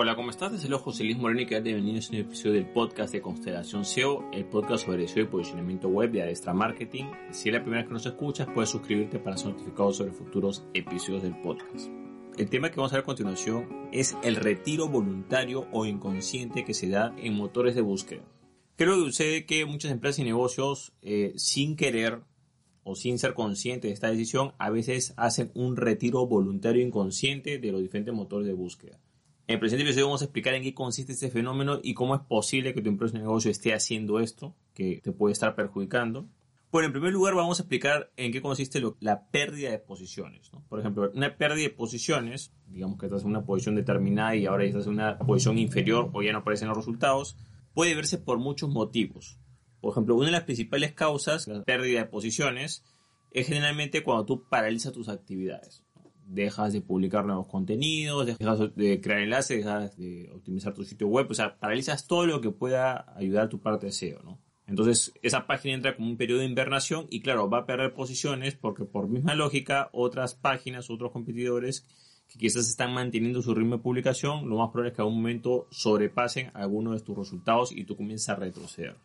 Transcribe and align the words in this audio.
Hola, 0.00 0.14
¿cómo 0.14 0.30
estás? 0.30 0.52
Desde 0.52 0.68
el 0.68 0.74
José 0.74 1.02
Luis 1.02 1.18
Moreno 1.18 1.40
y 1.40 1.46
que 1.46 1.60
bienvenidos 1.60 2.06
a 2.06 2.12
un 2.12 2.18
episodio 2.20 2.52
del 2.52 2.70
podcast 2.70 3.12
de 3.12 3.20
Constelación 3.20 3.84
SEO, 3.84 4.30
el 4.32 4.44
podcast 4.44 4.86
sobre 4.86 5.08
SEO 5.08 5.24
y 5.24 5.26
posicionamiento 5.26 5.88
web 5.88 6.12
de 6.12 6.22
Adestra 6.22 6.54
Marketing. 6.54 7.06
Si 7.32 7.48
es 7.48 7.52
la 7.52 7.62
primera 7.62 7.82
vez 7.82 7.88
que 7.88 7.94
nos 7.94 8.06
escuchas, 8.06 8.46
puedes 8.54 8.70
suscribirte 8.70 9.18
para 9.18 9.36
ser 9.36 9.48
notificado 9.48 9.92
sobre 9.92 10.12
futuros 10.12 10.64
episodios 10.72 11.24
del 11.24 11.36
podcast. 11.42 11.88
El 12.36 12.48
tema 12.48 12.70
que 12.70 12.76
vamos 12.76 12.92
a 12.92 12.94
ver 12.94 13.02
a 13.02 13.06
continuación 13.06 13.88
es 13.90 14.16
el 14.22 14.36
retiro 14.36 14.86
voluntario 14.86 15.66
o 15.72 15.84
inconsciente 15.84 16.64
que 16.64 16.74
se 16.74 16.88
da 16.88 17.12
en 17.18 17.34
motores 17.34 17.74
de 17.74 17.80
búsqueda. 17.80 18.22
Creo 18.76 18.94
que 18.94 19.10
sucede 19.10 19.46
que 19.46 19.66
muchas 19.66 19.90
empresas 19.90 20.20
y 20.20 20.24
negocios, 20.24 20.92
eh, 21.02 21.32
sin 21.34 21.74
querer 21.74 22.20
o 22.84 22.94
sin 22.94 23.18
ser 23.18 23.34
conscientes 23.34 23.88
de 23.88 23.94
esta 23.94 24.12
decisión, 24.12 24.52
a 24.58 24.70
veces 24.70 25.12
hacen 25.16 25.50
un 25.54 25.76
retiro 25.76 26.24
voluntario 26.28 26.86
inconsciente 26.86 27.58
de 27.58 27.72
los 27.72 27.82
diferentes 27.82 28.14
motores 28.14 28.46
de 28.46 28.54
búsqueda. 28.54 29.00
En 29.48 29.54
el 29.54 29.60
presente 29.60 29.84
episodio 29.84 30.08
vamos 30.08 30.20
a 30.20 30.26
explicar 30.26 30.52
en 30.52 30.62
qué 30.62 30.74
consiste 30.74 31.14
este 31.14 31.30
fenómeno 31.30 31.80
y 31.82 31.94
cómo 31.94 32.14
es 32.14 32.20
posible 32.20 32.74
que 32.74 32.82
tu 32.82 32.90
empresa 32.90 33.14
de 33.14 33.20
negocio 33.20 33.50
esté 33.50 33.72
haciendo 33.72 34.20
esto, 34.20 34.54
que 34.74 35.00
te 35.02 35.10
puede 35.10 35.32
estar 35.32 35.54
perjudicando. 35.54 36.28
Bueno, 36.70 36.88
en 36.88 36.92
primer 36.92 37.14
lugar 37.14 37.34
vamos 37.34 37.58
a 37.58 37.62
explicar 37.62 38.12
en 38.18 38.30
qué 38.30 38.42
consiste 38.42 38.82
la 39.00 39.30
pérdida 39.30 39.70
de 39.70 39.78
posiciones. 39.78 40.50
Por 40.68 40.80
ejemplo, 40.80 41.10
una 41.14 41.38
pérdida 41.38 41.62
de 41.62 41.70
posiciones, 41.70 42.52
digamos 42.66 42.98
que 42.98 43.06
estás 43.06 43.22
en 43.22 43.30
una 43.30 43.46
posición 43.46 43.74
determinada 43.74 44.36
y 44.36 44.44
ahora 44.44 44.64
estás 44.64 44.84
en 44.84 44.92
una 44.92 45.16
posición 45.16 45.56
inferior 45.56 46.10
o 46.12 46.20
ya 46.20 46.32
no 46.32 46.40
aparecen 46.40 46.68
los 46.68 46.76
resultados, 46.76 47.38
puede 47.72 47.94
verse 47.94 48.18
por 48.18 48.36
muchos 48.38 48.68
motivos. 48.68 49.38
Por 49.80 49.92
ejemplo, 49.92 50.14
una 50.14 50.26
de 50.26 50.32
las 50.32 50.44
principales 50.44 50.92
causas 50.92 51.46
de 51.46 51.54
la 51.54 51.64
pérdida 51.64 52.00
de 52.00 52.04
posiciones 52.04 52.84
es 53.30 53.46
generalmente 53.46 54.02
cuando 54.02 54.26
tú 54.26 54.44
paralizas 54.46 54.92
tus 54.92 55.08
actividades 55.08 55.87
dejas 56.28 56.72
de 56.72 56.80
publicar 56.80 57.24
nuevos 57.24 57.46
contenidos, 57.46 58.26
dejas 58.26 58.74
de 58.76 59.00
crear 59.00 59.20
enlaces, 59.20 59.64
dejas 59.64 59.96
de 59.96 60.30
optimizar 60.34 60.74
tu 60.74 60.84
sitio 60.84 61.08
web, 61.08 61.26
o 61.30 61.34
sea, 61.34 61.58
paralizas 61.58 62.06
todo 62.06 62.26
lo 62.26 62.40
que 62.40 62.50
pueda 62.50 63.12
ayudar 63.16 63.46
a 63.46 63.48
tu 63.48 63.60
parte 63.60 63.86
de 63.86 63.92
SEO, 63.92 64.22
¿no? 64.22 64.38
Entonces, 64.66 65.14
esa 65.22 65.46
página 65.46 65.74
entra 65.74 65.96
como 65.96 66.10
un 66.10 66.18
periodo 66.18 66.40
de 66.40 66.46
invernación 66.46 67.06
y 67.08 67.20
claro, 67.20 67.48
va 67.48 67.60
a 67.60 67.66
perder 67.66 67.94
posiciones 67.94 68.54
porque 68.54 68.84
por 68.84 69.08
misma 69.08 69.34
lógica, 69.34 69.88
otras 69.92 70.34
páginas, 70.34 70.90
otros 70.90 71.10
competidores 71.10 71.86
que 72.28 72.38
quizás 72.38 72.68
están 72.68 72.92
manteniendo 72.92 73.40
su 73.40 73.54
ritmo 73.54 73.78
de 73.78 73.82
publicación, 73.82 74.46
lo 74.46 74.58
más 74.58 74.68
probable 74.68 74.90
es 74.90 74.96
que 74.96 75.00
a 75.00 75.06
un 75.06 75.14
momento 75.14 75.66
sobrepasen 75.70 76.50
algunos 76.52 77.00
de 77.00 77.06
tus 77.06 77.16
resultados 77.16 77.72
y 77.72 77.84
tú 77.84 77.96
comiences 77.96 78.28
a 78.28 78.34
retroceder. 78.34 78.96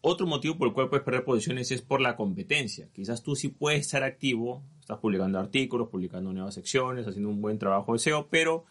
Otro 0.00 0.26
motivo 0.26 0.56
por 0.56 0.68
el 0.68 0.74
cual 0.74 0.88
puedes 0.88 1.04
perder 1.04 1.24
posiciones 1.24 1.70
es 1.70 1.82
por 1.82 2.00
la 2.00 2.16
competencia. 2.16 2.88
Quizás 2.92 3.22
tú 3.22 3.36
sí 3.36 3.48
puedes 3.48 3.82
estar 3.82 4.02
activo, 4.02 4.64
estás 4.82 4.98
publicando 4.98 5.38
artículos, 5.38 5.88
publicando 5.88 6.32
nuevas 6.32 6.54
secciones, 6.54 7.06
haciendo 7.06 7.30
un 7.30 7.40
buen 7.40 7.58
trabajo 7.58 7.92
de 7.92 8.00
SEO, 8.00 8.28
pero 8.28 8.64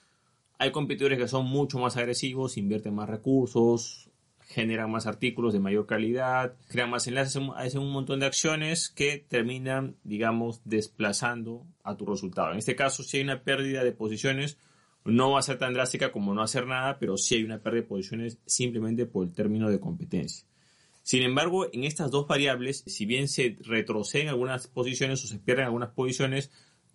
hay 0.60 0.72
competidores 0.72 1.18
que 1.18 1.28
son 1.28 1.46
mucho 1.46 1.80
más 1.80 1.98
agresivos, 1.98 2.58
invierten 2.58 2.94
más 2.94 3.10
recursos, 3.10 4.10
generan 4.42 4.92
más 4.92 5.08
artículos 5.08 5.54
de 5.54 5.60
mayor 5.62 5.86
calidad, 5.86 6.56
crean 6.68 6.90
más 6.90 7.08
enlaces, 7.08 7.42
hacen 7.56 7.82
un 7.82 7.92
montón 7.92 8.20
de 8.20 8.26
acciones 8.26 8.90
que 8.90 9.26
terminan, 9.26 9.96
digamos, 10.04 10.62
desplazando 10.66 11.66
a 11.84 11.96
tu 11.96 12.06
resultado. 12.06 12.52
En 12.52 12.58
este 12.58 12.76
caso, 12.76 13.04
si 13.04 13.18
hay 13.18 13.24
una 13.24 13.44
pérdida 13.44 13.84
de 13.84 13.94
posiciones, 13.94 14.58
no 15.06 15.32
va 15.32 15.40
a 15.40 15.44
ser 15.44 15.58
tan 15.58 15.74
drástica 15.74 16.12
como 16.12 16.34
no 16.34 16.42
hacer 16.42 16.68
nada, 16.68 17.00
pero 17.00 17.16
sí 17.18 17.36
hay 17.36 17.44
una 17.44 17.60
pérdida 17.60 17.84
de 17.84 17.88
posiciones 17.88 18.38
simplemente 18.46 19.06
por 19.06 19.26
el 19.26 19.34
término 19.34 19.70
de 19.70 19.80
competencia. 19.80 20.46
Sin 21.04 21.24
embargo, 21.24 21.68
en 21.72 21.84
estas 21.84 22.12
dos 22.12 22.28
variables, 22.28 22.84
si 22.88 23.06
bien 23.06 23.28
se 23.28 23.58
retroceden 23.62 24.30
algunas 24.30 24.68
posiciones 24.68 25.24
o 25.24 25.28
se 25.28 25.40
pierden 25.40 25.66
algunas 25.66 25.90
posiciones, 25.90 26.52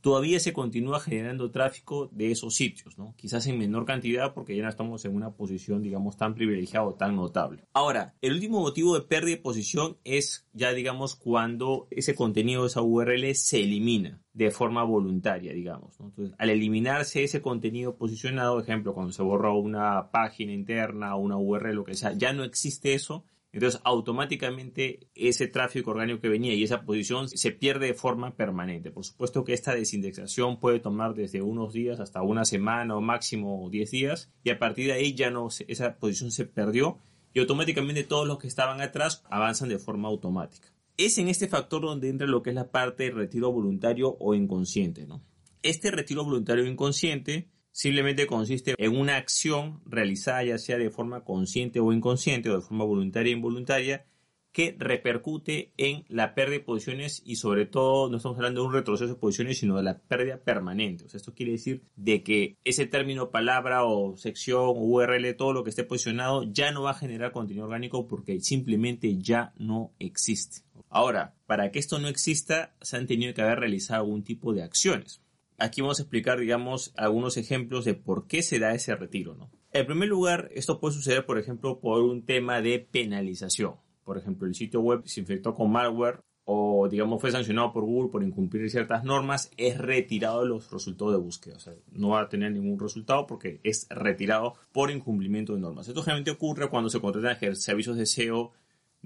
todavía 0.07 0.39
se 0.39 0.53
continúa 0.53 1.01
generando 1.01 1.51
tráfico 1.51 2.09
de 2.13 2.31
esos 2.31 2.55
sitios, 2.55 2.97
¿no? 2.97 3.15
Quizás 3.17 3.45
en 3.49 3.59
menor 3.59 3.85
cantidad 3.85 4.35
porque 4.35 4.57
ya 4.57 4.63
no 4.63 4.69
estamos 4.69 5.05
en 5.05 5.17
una 5.17 5.33
posición, 5.33 5.83
digamos, 5.83 6.17
tan 6.17 6.37
privilegiada 6.37 6.87
o 6.87 6.95
tan 6.95 7.17
notable. 7.17 7.65
Ahora, 7.73 8.15
el 8.21 8.35
último 8.35 8.61
motivo 8.61 8.95
de 8.95 9.01
pérdida 9.01 9.35
de 9.37 9.43
posición 9.43 9.97
es 10.05 10.47
ya, 10.53 10.73
digamos, 10.73 11.17
cuando 11.17 11.89
ese 11.91 12.15
contenido, 12.15 12.67
esa 12.67 12.83
URL 12.83 13.35
se 13.35 13.65
elimina 13.65 14.23
de 14.33 14.53
forma 14.53 14.85
voluntaria, 14.85 15.53
digamos. 15.53 15.99
Entonces, 15.99 16.37
al 16.39 16.51
eliminarse 16.51 17.25
ese 17.25 17.43
contenido 17.43 17.97
posicionado, 17.97 18.61
ejemplo, 18.61 18.95
cuando 18.95 19.13
se 19.13 19.25
borra 19.25 19.53
una 19.53 20.13
página 20.13 20.53
interna 20.53 21.17
o 21.17 21.19
una 21.19 21.37
URL, 21.37 21.75
lo 21.75 21.85
que 21.85 21.95
sea, 21.95 22.13
ya 22.13 22.33
no 22.33 22.45
existe 22.45 22.95
eso 22.95 23.25
entonces, 23.53 23.81
automáticamente 23.85 25.09
ese 25.15 25.47
tráfico 25.49 25.93
orgánico 25.93 26.21
que 26.21 26.29
venía 26.29 26.53
y 26.53 26.63
esa 26.63 26.83
posición 26.83 27.29
se 27.29 27.53
pierde 27.53 27.87
de 27.87 27.95
forma 27.95 28.37
permanente. 28.37 28.91
Por 28.91 29.05
supuesto 29.05 29.45
que 29.45 29.55
esta 29.55 29.75
desindexación 29.75 30.61
puede 30.61 30.79
tomar 30.79 31.15
desde 31.15 31.41
unos 31.41 31.73
días 31.73 32.01
hasta 32.01 32.23
una 32.23 32.45
semana 32.45 32.97
o 32.97 33.01
máximo 33.01 33.69
10 33.71 33.91
días 33.91 34.31
y 34.45 34.51
a 34.51 34.59
partir 34.59 34.89
de 34.89 34.93
ahí 34.93 35.15
ya 35.15 35.31
no 35.31 35.49
esa 35.69 35.97
posición 35.97 36.31
se 36.33 36.45
perdió 36.45 36.99
y 37.33 37.41
automáticamente 37.41 38.05
todos 38.05 38.27
los 38.27 38.39
que 38.39 38.47
estaban 38.47 38.81
atrás 38.81 39.23
avanzan 39.31 39.69
de 39.69 39.79
forma 39.79 40.09
automática. 40.09 40.69
Es 40.99 41.19
en 41.19 41.29
este 41.29 41.49
factor 41.49 41.83
donde 41.83 42.09
entra 42.09 42.27
lo 42.27 42.43
que 42.43 42.51
es 42.51 42.57
la 42.57 42.71
parte 42.71 43.05
de 43.05 43.11
retiro 43.11 43.53
voluntario 43.53 44.17
o 44.19 44.35
inconsciente, 44.35 45.07
¿no? 45.07 45.23
Este 45.63 45.91
retiro 45.91 46.25
voluntario 46.25 46.67
inconsciente 46.67 47.49
simplemente 47.77 48.27
consiste 48.27 48.75
en 48.79 48.97
una 48.97 49.17
acción 49.19 49.83
realizada 49.85 50.43
ya 50.43 50.57
sea 50.57 50.79
de 50.79 50.89
forma 50.89 51.25
consciente 51.25 51.79
o 51.79 51.93
inconsciente 51.93 52.49
o 52.49 52.57
de 52.57 52.63
forma 52.63 52.87
voluntaria 52.87 53.31
e 53.31 53.37
involuntaria 53.37 54.07
que 54.51 54.75
repercute 54.79 55.75
en 55.77 56.07
la 56.09 56.35
pérdida 56.35 56.61
de 56.61 56.65
posiciones 56.65 57.21
y 57.27 57.37
sobre 57.37 57.67
todo 57.67 58.09
no 58.09 58.17
estamos 58.17 58.39
hablando 58.39 58.63
de 58.63 58.69
un 58.69 58.73
retroceso 58.73 59.13
de 59.13 59.21
posiciones 59.21 59.59
sino 59.59 59.77
de 59.77 59.83
la 59.83 59.99
pérdida 59.99 60.39
permanente. 60.39 61.05
Esto 61.13 61.35
quiere 61.35 61.53
decir 61.53 61.83
de 61.97 62.23
que 62.23 62.57
ese 62.65 62.87
término 62.87 63.31
palabra 63.31 63.85
o 63.85 64.17
sección 64.17 64.63
o 64.63 64.73
URL, 64.73 65.37
todo 65.37 65.53
lo 65.53 65.63
que 65.63 65.69
esté 65.69 65.85
posicionado 65.85 66.45
ya 66.51 66.73
no 66.73 66.85
va 66.85 66.93
a 66.93 66.95
generar 66.95 67.33
contenido 67.33 67.67
orgánico 67.67 68.09
porque 68.09 68.41
simplemente 68.41 69.19
ya 69.19 69.53
no 69.59 69.93
existe. 69.99 70.63
Ahora, 70.89 71.35
para 71.45 71.71
que 71.71 71.79
esto 71.79 71.99
no 71.99 72.09
exista, 72.09 72.75
se 72.81 72.97
han 72.97 73.07
tenido 73.07 73.35
que 73.35 73.43
haber 73.43 73.61
realizado 73.61 74.01
algún 74.01 74.25
tipo 74.25 74.55
de 74.55 74.63
acciones. 74.63 75.21
Aquí 75.59 75.81
vamos 75.81 75.99
a 75.99 76.03
explicar, 76.03 76.39
digamos, 76.39 76.93
algunos 76.97 77.37
ejemplos 77.37 77.85
de 77.85 77.95
por 77.95 78.27
qué 78.27 78.43
se 78.43 78.59
da 78.59 78.75
ese 78.75 78.95
retiro, 78.95 79.35
¿no? 79.35 79.51
En 79.73 79.87
primer 79.87 80.09
lugar, 80.09 80.51
esto 80.55 80.81
puede 80.81 80.95
suceder, 80.95 81.25
por 81.25 81.39
ejemplo, 81.39 81.81
por 81.81 82.03
un 82.03 82.25
tema 82.25 82.61
de 82.61 82.79
penalización. 82.79 83.75
Por 84.05 84.19
ejemplo, 84.19 84.47
el 84.47 84.55
sitio 84.55 84.81
web 84.81 85.03
se 85.07 85.21
infectó 85.21 85.55
con 85.55 85.71
malware 85.71 86.21
o, 86.45 86.89
digamos, 86.89 87.21
fue 87.21 87.33
sancionado 87.33 87.73
por 87.73 87.85
Google 87.85 88.11
por 88.11 88.23
incumplir 88.23 88.71
ciertas 88.71 89.03
normas, 89.03 89.51
es 89.57 89.79
retirado 89.79 90.43
de 90.43 90.49
los 90.49 90.71
resultados 90.71 91.13
de 91.13 91.19
búsqueda. 91.19 91.57
O 91.57 91.61
sea, 91.61 91.75
no 91.91 92.11
va 92.11 92.21
a 92.21 92.29
tener 92.29 92.53
ningún 92.53 92.79
resultado 92.79 93.27
porque 93.27 93.61
es 93.65 93.89
retirado 93.91 94.55
por 94.73 94.93
incumplimiento 94.93 95.55
de 95.55 95.61
normas. 95.61 95.89
Esto 95.89 96.03
generalmente 96.03 96.31
ocurre 96.31 96.71
cuando 96.71 96.89
se 96.89 97.01
contratan 97.01 97.57
servicios 97.57 97.97
de 97.97 98.07
SEO 98.07 98.53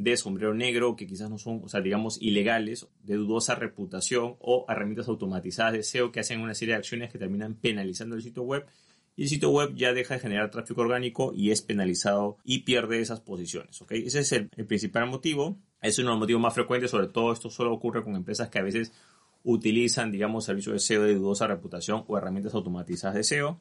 de 0.03 0.16
sombrero 0.16 0.55
negro 0.55 0.97
que 0.97 1.06
quizás 1.06 1.28
no 1.28 1.37
son, 1.37 1.61
o 1.62 1.69
sea, 1.69 1.81
digamos, 1.81 2.21
ilegales, 2.22 2.88
de 3.03 3.16
dudosa 3.16 3.55
reputación 3.55 4.37
o 4.41 4.65
herramientas 4.69 5.09
automatizadas 5.09 5.75
de 5.75 5.83
SEO 5.83 6.11
que 6.11 6.21
hacen 6.21 6.41
una 6.41 6.55
serie 6.55 6.75
de 6.75 6.78
acciones 6.78 7.12
que 7.12 7.19
terminan 7.19 7.55
penalizando 7.55 8.16
el 8.16 8.22
sitio 8.22 8.43
web 8.43 8.66
y 9.15 9.25
el 9.25 9.28
sitio 9.28 9.50
web 9.50 9.75
ya 9.75 9.93
deja 9.93 10.15
de 10.15 10.21
generar 10.21 10.50
tráfico 10.50 10.81
orgánico 10.81 11.33
y 11.34 11.50
es 11.50 11.61
penalizado 11.61 12.38
y 12.44 12.61
pierde 12.61 13.00
esas 13.00 13.21
posiciones, 13.21 13.81
¿ok? 13.83 13.93
Ese 13.93 14.21
es 14.21 14.33
el, 14.33 14.49
principal 14.49 15.06
motivo, 15.06 15.59
es 15.83 15.99
uno 15.99 16.09
de 16.09 16.12
los 16.12 16.21
motivos 16.21 16.41
más 16.41 16.55
frecuentes, 16.55 16.91
sobre 16.91 17.09
todo 17.09 17.32
esto 17.32 17.50
solo 17.50 17.75
ocurre 17.75 18.03
con 18.03 18.17
empresas 18.17 18.49
que 18.49 18.59
a 18.59 18.62
veces 18.62 18.93
utilizan, 19.44 20.11
digamos, 20.11 20.47
servicios 20.47 20.72
de 20.72 20.81
SEO 20.81 21.03
de 21.03 21.15
dudosa 21.15 21.47
reputación 21.47 22.05
o 22.09 22.17
herramientas 22.17 22.55
automatizadas 22.55 23.17
de 23.17 23.25
SEO. 23.25 23.61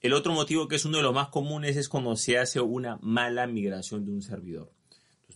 El 0.00 0.12
otro 0.12 0.32
motivo 0.32 0.68
que 0.68 0.76
es 0.76 0.84
uno 0.84 0.98
de 0.98 1.02
los 1.02 1.14
más 1.14 1.28
comunes 1.28 1.76
es 1.76 1.88
cuando 1.88 2.14
se 2.14 2.38
hace 2.38 2.60
una 2.60 2.98
mala 3.02 3.48
migración 3.48 4.04
de 4.04 4.12
un 4.12 4.22
servidor 4.22 4.70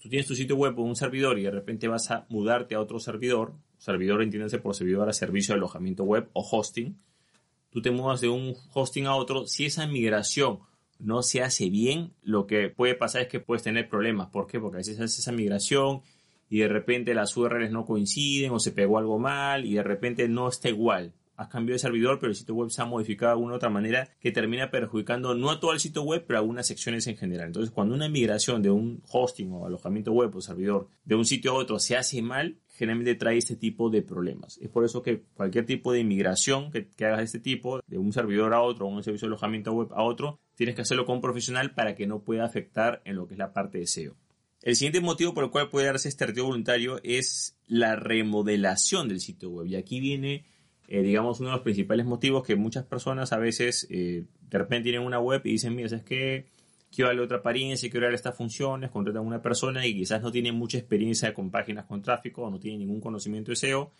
tú 0.00 0.08
tienes 0.08 0.26
tu 0.26 0.34
sitio 0.34 0.56
web 0.56 0.78
o 0.78 0.82
un 0.82 0.96
servidor 0.96 1.38
y 1.38 1.42
de 1.42 1.50
repente 1.50 1.88
vas 1.88 2.10
a 2.10 2.26
mudarte 2.28 2.74
a 2.74 2.80
otro 2.80 2.98
servidor, 3.00 3.54
servidor 3.78 4.22
entiéndase 4.22 4.58
por 4.58 4.74
servidor 4.74 5.08
a 5.08 5.12
servicio 5.12 5.54
de 5.54 5.58
alojamiento 5.58 6.04
web 6.04 6.28
o 6.32 6.46
hosting, 6.48 6.98
tú 7.70 7.82
te 7.82 7.90
mudas 7.90 8.20
de 8.20 8.28
un 8.28 8.54
hosting 8.72 9.06
a 9.06 9.14
otro, 9.14 9.46
si 9.46 9.66
esa 9.66 9.86
migración 9.86 10.60
no 10.98 11.22
se 11.22 11.42
hace 11.42 11.70
bien, 11.70 12.12
lo 12.22 12.46
que 12.46 12.70
puede 12.70 12.94
pasar 12.94 13.22
es 13.22 13.28
que 13.28 13.40
puedes 13.40 13.62
tener 13.62 13.88
problemas. 13.88 14.30
¿Por 14.30 14.46
qué? 14.46 14.58
Porque 14.58 14.76
a 14.76 14.78
veces 14.78 14.98
haces 14.98 15.20
esa 15.20 15.32
migración 15.32 16.02
y 16.50 16.58
de 16.58 16.68
repente 16.68 17.14
las 17.14 17.36
URLs 17.36 17.70
no 17.70 17.84
coinciden 17.84 18.50
o 18.52 18.58
se 18.58 18.72
pegó 18.72 18.98
algo 18.98 19.18
mal 19.18 19.64
y 19.64 19.74
de 19.74 19.82
repente 19.82 20.28
no 20.28 20.48
está 20.48 20.68
igual 20.68 21.12
has 21.38 21.48
cambiado 21.48 21.76
de 21.76 21.78
servidor, 21.78 22.18
pero 22.18 22.30
el 22.30 22.36
sitio 22.36 22.56
web 22.56 22.68
se 22.68 22.82
ha 22.82 22.84
modificado 22.84 23.30
de 23.30 23.34
alguna 23.34 23.54
otra 23.54 23.70
manera 23.70 24.10
que 24.18 24.32
termina 24.32 24.72
perjudicando 24.72 25.36
no 25.36 25.50
a 25.50 25.60
todo 25.60 25.72
el 25.72 25.78
sitio 25.78 26.02
web, 26.02 26.24
pero 26.26 26.38
a 26.38 26.40
algunas 26.40 26.66
secciones 26.66 27.06
en 27.06 27.16
general. 27.16 27.46
Entonces, 27.46 27.70
cuando 27.70 27.94
una 27.94 28.08
migración 28.08 28.60
de 28.60 28.70
un 28.70 29.04
hosting 29.08 29.52
o 29.52 29.64
alojamiento 29.64 30.10
web 30.12 30.34
o 30.34 30.40
servidor 30.40 30.88
de 31.04 31.14
un 31.14 31.24
sitio 31.24 31.52
a 31.52 31.54
otro 31.54 31.78
se 31.78 31.96
hace 31.96 32.20
mal, 32.22 32.58
generalmente 32.66 33.14
trae 33.14 33.38
este 33.38 33.54
tipo 33.54 33.88
de 33.88 34.02
problemas. 34.02 34.58
Es 34.58 34.68
por 34.68 34.84
eso 34.84 35.00
que 35.00 35.22
cualquier 35.34 35.64
tipo 35.64 35.92
de 35.92 36.02
migración 36.02 36.72
que, 36.72 36.88
hagas 37.04 37.18
de 37.18 37.24
este 37.24 37.38
tipo, 37.38 37.80
de 37.86 37.98
un 37.98 38.12
servidor 38.12 38.52
a 38.52 38.60
otro 38.60 38.86
o 38.86 38.88
un 38.88 39.04
servicio 39.04 39.28
de 39.28 39.34
alojamiento 39.34 39.72
web 39.72 39.92
a 39.92 40.02
otro, 40.02 40.40
tienes 40.56 40.74
que 40.74 40.82
hacerlo 40.82 41.06
con 41.06 41.16
un 41.16 41.22
profesional 41.22 41.72
para 41.72 41.94
que 41.94 42.08
no 42.08 42.24
pueda 42.24 42.44
afectar 42.44 43.00
en 43.04 43.14
lo 43.14 43.28
que 43.28 43.34
es 43.34 43.38
la 43.38 43.52
parte 43.52 43.78
de 43.78 43.86
SEO. 43.86 44.16
El 44.60 44.74
siguiente 44.74 45.00
motivo 45.00 45.34
por 45.34 45.44
el 45.44 45.50
cual 45.50 45.68
puede 45.68 45.86
darse 45.86 46.08
este 46.08 46.26
retiro 46.26 46.46
voluntario 46.46 46.98
es 47.04 47.56
la 47.68 47.94
remodelación 47.94 49.06
del 49.06 49.20
sitio 49.20 49.50
web. 49.50 49.68
Y 49.68 49.76
aquí 49.76 50.00
viene 50.00 50.44
eh, 50.88 51.02
digamos, 51.02 51.38
uno 51.40 51.50
de 51.50 51.56
los 51.56 51.62
principales 51.62 52.06
motivos 52.06 52.44
que 52.44 52.56
muchas 52.56 52.84
personas 52.84 53.32
a 53.32 53.38
veces, 53.38 53.86
eh, 53.90 54.24
de 54.40 54.58
repente 54.58 54.84
tienen 54.84 55.02
una 55.02 55.20
web 55.20 55.42
y 55.44 55.50
dicen, 55.50 55.76
mira, 55.76 55.94
es 55.94 56.02
que 56.02 56.46
quiero 56.90 57.08
darle 57.08 57.22
otra 57.22 57.38
apariencia, 57.38 57.90
quiero 57.90 58.06
darle 58.06 58.16
estas 58.16 58.34
funciones, 58.34 58.90
contratan 58.90 59.22
a 59.22 59.26
una 59.26 59.42
persona 59.42 59.86
y 59.86 59.94
quizás 59.94 60.22
no 60.22 60.32
tiene 60.32 60.50
mucha 60.50 60.78
experiencia 60.78 61.34
con 61.34 61.50
páginas 61.50 61.84
con 61.84 62.00
tráfico 62.00 62.42
o 62.42 62.50
no 62.50 62.58
tiene 62.58 62.78
ningún 62.78 63.02
conocimiento 63.02 63.52
de 63.52 63.56
SEO, 63.56 63.90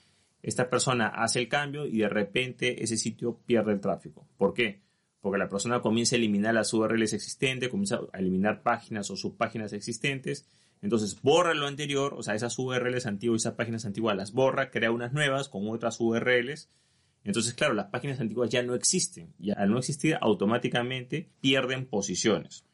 esta 0.43 0.71
persona 0.71 1.09
hace 1.09 1.41
el 1.41 1.49
cambio 1.49 1.87
y 1.87 1.99
de 1.99 2.09
repente 2.09 2.83
ese 2.83 2.97
sitio 2.97 3.39
pierde 3.45 3.73
el 3.73 3.81
tráfico. 3.81 4.27
¿Por 4.39 4.55
qué? 4.55 4.81
Porque 5.21 5.39
la 5.39 5.49
persona 5.49 5.83
comienza 5.83 6.17
a 6.17 6.19
eliminar 6.19 6.55
las 6.55 6.73
URLs 6.73 7.13
existentes, 7.13 7.69
comienza 7.69 8.01
a 8.13 8.19
eliminar 8.19 8.63
páginas 8.63 9.11
o 9.11 9.17
subpáginas 9.17 9.75
existentes, 9.75 10.47
entonces 10.83 11.21
borra 11.23 11.55
lo 11.55 11.67
anterior, 11.67 12.15
o 12.17 12.23
sea, 12.23 12.35
esas 12.35 12.59
URLs 12.59 13.07
antiguas, 13.07 13.43
esas 13.43 13.55
páginas 13.55 13.85
antiguas 13.85 14.17
las 14.17 14.33
borra, 14.33 14.71
crea 14.71 14.91
unas 14.91 15.13
nuevas 15.13 15.49
con 15.49 15.69
otras 15.69 16.01
URLs. 16.01 16.71
Entonces, 17.25 17.53
claro, 17.55 17.75
las 17.75 17.87
páginas 17.87 18.21
antiguas 18.21 18.51
ya 18.51 18.63
no 18.63 18.75
existen. 18.75 19.35
Y 19.39 19.51
al 19.51 19.71
no 19.71 19.79
existir, 19.79 20.17
automáticamente 20.21 21.31
pierden 21.41 21.87
posiciones. 21.87 22.65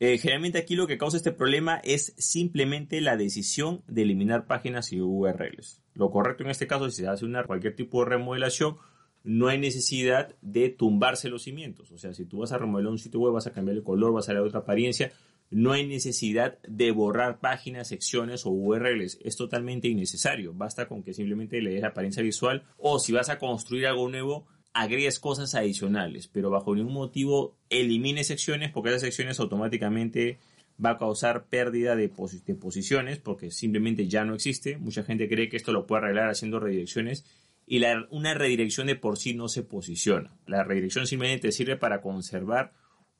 Eh, 0.00 0.18
generalmente 0.18 0.58
aquí 0.58 0.74
lo 0.74 0.86
que 0.86 0.98
causa 0.98 1.16
este 1.16 1.32
problema 1.32 1.80
es 1.84 2.14
simplemente 2.18 3.00
la 3.00 3.16
decisión 3.16 3.82
de 3.86 4.02
eliminar 4.02 4.46
páginas 4.46 4.92
y 4.92 5.00
URLs. 5.00 5.80
Lo 5.94 6.10
correcto 6.10 6.44
en 6.44 6.50
este 6.50 6.66
caso, 6.66 6.90
si 6.90 7.02
se 7.02 7.08
hace 7.08 7.24
una, 7.24 7.44
cualquier 7.44 7.74
tipo 7.74 8.00
de 8.00 8.10
remodelación, 8.10 8.76
no 9.22 9.48
hay 9.48 9.58
necesidad 9.58 10.34
de 10.42 10.68
tumbarse 10.68 11.30
los 11.30 11.44
cimientos. 11.44 11.90
O 11.92 11.98
sea, 11.98 12.12
si 12.12 12.26
tú 12.26 12.38
vas 12.38 12.52
a 12.52 12.58
remodelar 12.58 12.92
un 12.92 12.98
sitio 12.98 13.20
web, 13.20 13.32
vas 13.32 13.46
a 13.46 13.52
cambiar 13.52 13.78
el 13.78 13.82
color, 13.82 14.12
vas 14.12 14.28
a 14.28 14.34
darle 14.34 14.46
otra 14.46 14.60
apariencia, 14.60 15.12
no 15.50 15.72
hay 15.72 15.86
necesidad 15.86 16.58
de 16.66 16.90
borrar 16.90 17.40
páginas, 17.40 17.88
secciones 17.88 18.46
o 18.46 18.50
URLs. 18.50 19.18
Es 19.22 19.36
totalmente 19.36 19.88
innecesario. 19.88 20.52
Basta 20.52 20.88
con 20.88 21.02
que 21.02 21.14
simplemente 21.14 21.60
le 21.60 21.74
des 21.74 21.84
apariencia 21.84 22.22
visual 22.22 22.64
o 22.78 22.98
si 22.98 23.12
vas 23.12 23.28
a 23.28 23.38
construir 23.38 23.86
algo 23.86 24.08
nuevo, 24.08 24.46
agregues 24.72 25.20
cosas 25.20 25.54
adicionales, 25.54 26.28
pero 26.28 26.50
bajo 26.50 26.74
ningún 26.74 26.92
motivo 26.92 27.56
elimine 27.70 28.24
secciones 28.24 28.72
porque 28.72 28.90
esas 28.90 29.02
secciones 29.02 29.38
automáticamente 29.38 30.38
va 30.84 30.90
a 30.90 30.98
causar 30.98 31.46
pérdida 31.46 31.94
de, 31.94 32.08
posiciones 32.08 33.18
porque 33.18 33.50
simplemente 33.50 34.08
ya 34.08 34.24
no 34.24 34.34
existe. 34.34 34.76
Mucha 34.78 35.04
gente 35.04 35.28
cree 35.28 35.48
que 35.48 35.56
esto 35.56 35.72
lo 35.72 35.86
puede 35.86 36.02
arreglar 36.02 36.30
haciendo 36.30 36.58
redirecciones 36.58 37.24
y 37.66 37.82
una 38.10 38.34
redirección 38.34 38.88
de 38.88 38.96
por 38.96 39.16
sí 39.16 39.34
no 39.34 39.48
se 39.48 39.62
posiciona. 39.62 40.36
La 40.46 40.64
redirección 40.64 41.06
simplemente 41.06 41.52
sirve 41.52 41.76
para 41.76 42.00
conservar 42.00 42.72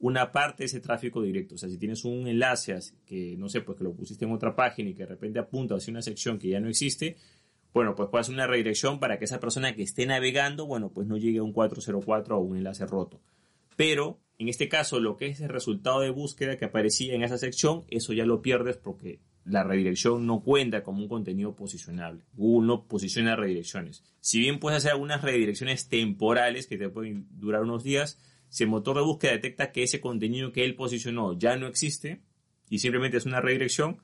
una 0.05 0.33
parte 0.33 0.65
de 0.65 0.67
ese 0.67 0.81
tráfico 0.81 1.23
directo. 1.23 1.55
O 1.55 1.59
sea, 1.59 1.71
si 1.71 1.79
tienes 1.79 2.05
un 2.05 2.29
enlace 2.29 2.79
que, 3.07 3.37
no 3.39 3.49
sé, 3.49 3.63
pues 3.63 3.79
que 3.79 3.85
lo 3.85 3.95
pusiste 3.95 4.27
en 4.27 4.33
otra 4.33 4.55
página 4.55 4.91
y 4.91 4.95
que 4.95 5.05
de 5.05 5.09
repente 5.09 5.39
apunta 5.39 5.77
hacia 5.77 5.93
una 5.93 6.03
sección 6.03 6.39
que 6.39 6.49
ya 6.49 6.61
no 6.61 6.69
existe, 6.69 7.17
bueno, 7.73 7.95
pues 7.95 8.11
puedes 8.11 8.27
hacer 8.27 8.35
una 8.35 8.47
redirección 8.47 9.01
para 9.01 9.19
que 9.19 9.25
esa 9.25 9.41
persona 9.41 9.75
que 9.75 9.83
esté 9.83 10.05
navegando, 10.05 10.67
bueno, 10.67 10.91
pues 10.91 11.07
no 11.07 11.17
llegue 11.17 11.39
a 11.39 11.43
un 11.43 11.55
404 11.55 12.37
o 12.37 12.41
un 12.41 12.59
enlace 12.59 12.85
roto. 12.85 13.23
Pero 13.77 14.21
en 14.37 14.51
este 14.51 14.69
caso, 14.69 15.01
lo 15.01 15.17
que 15.17 15.29
es 15.29 15.41
el 15.41 15.49
resultado 15.49 16.01
de 16.01 16.11
búsqueda 16.11 16.59
que 16.59 16.67
aparecía 16.67 17.15
en 17.15 17.23
esa 17.23 17.39
sección, 17.39 17.85
eso 17.89 18.13
ya 18.13 18.27
lo 18.27 18.43
pierdes 18.43 18.77
porque 18.77 19.21
la 19.47 19.65
redirección 19.65 20.27
no 20.27 20.43
cuenta 20.43 20.83
como 20.83 21.01
un 21.01 21.09
contenido 21.09 21.57
posicionable. 21.57 22.25
Google 22.35 22.67
no 22.67 22.85
posiciona 22.85 23.37
redirecciones. 23.37 24.05
Si 24.21 24.39
bien 24.39 24.59
puedes 24.59 24.77
hacer 24.77 24.91
algunas 24.91 25.23
redirecciones 25.23 25.89
temporales 25.89 26.67
que 26.67 26.77
te 26.77 26.91
pueden 26.91 27.27
durar 27.31 27.63
unos 27.63 27.83
días, 27.85 28.19
si 28.55 28.63
el 28.63 28.71
motor 28.71 28.97
de 28.97 29.03
búsqueda 29.03 29.33
detecta 29.33 29.73
que 29.73 29.83
ese 29.83 30.01
contenido 30.01 30.53
que 30.53 30.65
él 30.65 30.77
posicionó 30.77 31.37
ya 31.37 31.57
no 31.57 31.67
existe 31.67 32.21
y 32.71 32.79
simplemente 32.79 33.17
es 33.17 33.27
una 33.27 33.41
redirección, 33.41 34.01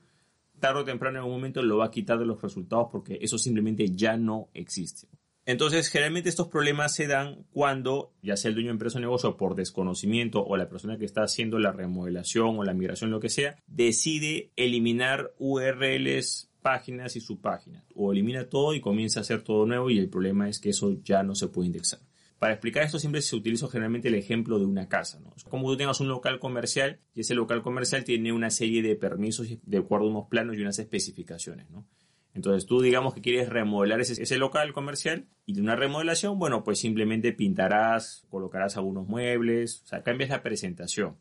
tarde 0.59 0.81
o 0.81 0.83
temprano 0.83 1.19
en 1.19 1.23
algún 1.23 1.37
momento 1.37 1.63
lo 1.63 1.77
va 1.77 1.85
a 1.85 1.91
quitar 1.91 2.19
de 2.19 2.25
los 2.25 2.41
resultados 2.41 2.89
porque 2.91 3.17
eso 3.21 3.37
simplemente 3.37 3.87
ya 3.95 4.17
no 4.17 4.49
existe. 4.53 5.07
Entonces, 5.45 5.87
generalmente 5.87 6.27
estos 6.27 6.49
problemas 6.49 6.93
se 6.93 7.07
dan 7.07 7.45
cuando, 7.53 8.11
ya 8.21 8.35
sea 8.35 8.49
el 8.49 8.55
dueño 8.55 8.67
de 8.67 8.73
empresa 8.73 8.97
o 8.97 9.01
negocio 9.01 9.37
por 9.37 9.55
desconocimiento 9.55 10.43
o 10.45 10.57
la 10.57 10.67
persona 10.67 10.97
que 10.97 11.05
está 11.05 11.23
haciendo 11.23 11.57
la 11.57 11.71
remodelación 11.71 12.59
o 12.59 12.65
la 12.65 12.73
migración, 12.73 13.09
lo 13.09 13.21
que 13.21 13.29
sea, 13.29 13.55
decide 13.67 14.51
eliminar 14.57 15.31
URLs, 15.39 16.51
páginas 16.61 17.15
y 17.15 17.21
subpáginas. 17.21 17.85
O 17.95 18.11
elimina 18.11 18.49
todo 18.49 18.73
y 18.73 18.81
comienza 18.81 19.21
a 19.21 19.23
hacer 19.23 19.43
todo 19.43 19.65
nuevo 19.65 19.89
y 19.89 19.97
el 19.97 20.09
problema 20.09 20.49
es 20.49 20.59
que 20.59 20.71
eso 20.71 21.01
ya 21.05 21.23
no 21.23 21.35
se 21.35 21.47
puede 21.47 21.67
indexar. 21.67 22.01
Para 22.41 22.53
explicar 22.53 22.81
esto 22.81 22.97
siempre 22.97 23.21
se 23.21 23.35
utiliza 23.35 23.67
generalmente 23.67 24.07
el 24.07 24.15
ejemplo 24.15 24.57
de 24.57 24.65
una 24.65 24.89
casa. 24.89 25.19
¿no? 25.19 25.31
Como 25.47 25.69
tú 25.69 25.77
tengas 25.77 25.99
un 25.99 26.07
local 26.07 26.39
comercial 26.39 26.99
y 27.13 27.21
ese 27.21 27.35
local 27.35 27.61
comercial 27.61 28.03
tiene 28.03 28.33
una 28.33 28.49
serie 28.49 28.81
de 28.81 28.95
permisos 28.95 29.47
de 29.61 29.77
acuerdo 29.77 30.07
a 30.07 30.09
unos 30.09 30.27
planos 30.27 30.57
y 30.57 30.61
unas 30.61 30.79
especificaciones. 30.79 31.69
¿no? 31.69 31.85
Entonces 32.33 32.65
tú 32.65 32.81
digamos 32.81 33.13
que 33.13 33.21
quieres 33.21 33.47
remodelar 33.47 34.01
ese, 34.01 34.19
ese, 34.23 34.39
local 34.39 34.73
comercial 34.73 35.27
y 35.45 35.53
de 35.53 35.61
una 35.61 35.75
remodelación, 35.75 36.39
bueno, 36.39 36.63
pues 36.63 36.79
simplemente 36.79 37.31
pintarás, 37.31 38.25
colocarás 38.31 38.75
algunos 38.75 39.07
muebles, 39.07 39.83
o 39.83 39.85
sea, 39.89 40.01
cambias 40.01 40.31
la 40.31 40.41
presentación. 40.41 41.17